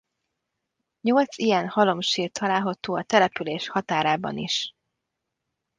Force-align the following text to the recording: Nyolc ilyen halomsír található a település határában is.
Nyolc 1.01 1.35
ilyen 1.37 1.67
halomsír 1.67 2.31
található 2.31 2.95
a 2.95 3.03
település 3.03 3.69
határában 3.69 4.37
is. 4.37 4.73